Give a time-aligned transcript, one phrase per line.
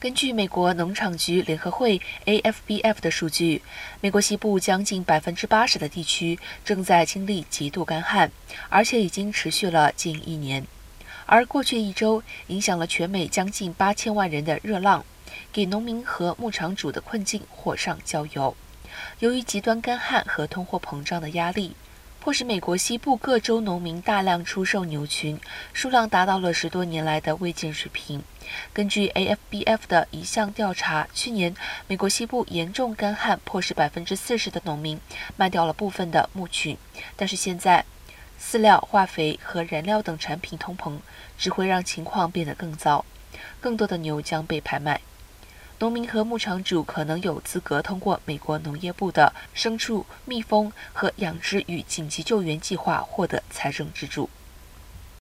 [0.00, 3.62] 根据美国农场局联合会 （AFBF） 的数据，
[4.00, 8.30] 美国西部将近百分之八十的地区正在经历极度干旱，
[8.68, 10.64] 而且已经持续了近一年。
[11.26, 15.04] 而过去一周，影响了全美将近八千万人的热浪，
[15.52, 18.56] 给农民和牧场主的困境火上浇油。
[19.18, 21.74] 由于极端干旱和通货膨胀的压力。
[22.28, 25.40] 迫使美国西部各州农民大量出售牛群，
[25.72, 28.22] 数量达到了十多年来的未见水平。
[28.70, 35.00] 根据 AFBF 的一项调查，去年美国西部严重干旱，迫使百分之四十的农民
[35.38, 36.76] 卖掉了部分的牧群。
[37.16, 37.86] 但是现在，
[38.38, 40.98] 饲料、化肥和燃料等产品通膨，
[41.38, 43.06] 只会让情况变得更糟，
[43.58, 45.00] 更多的牛将被拍卖。
[45.80, 54.28] 农民和牧场主可能有资格通过美国农业部的牲畜、蜜蜂和养殖与紧急救援计划获得财政资助。